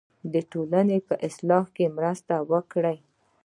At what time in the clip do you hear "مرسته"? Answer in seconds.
1.97-2.33